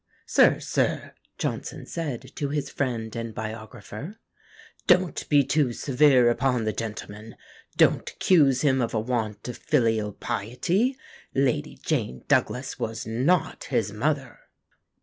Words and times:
"Sir, 0.25 0.59
sir," 0.59 1.13
Johnson 1.37 1.85
said 1.85 2.35
to 2.35 2.49
his 2.49 2.71
friend 2.71 3.15
and 3.15 3.35
biographer, 3.35 4.19
"don't 4.87 5.29
be 5.29 5.43
too 5.43 5.73
severe 5.73 6.31
upon 6.31 6.63
the 6.65 6.73
gentleman; 6.73 7.35
don't 7.77 8.09
accuse 8.09 8.61
him 8.61 8.81
of 8.81 8.95
a 8.95 8.99
want 8.99 9.47
of 9.47 9.57
filial 9.57 10.13
piety! 10.13 10.97
Lady 11.35 11.77
Jane 11.83 12.23
Douglas 12.27 12.79
was 12.79 13.05
not 13.05 13.65
his 13.65 13.93
mother." 13.93 14.39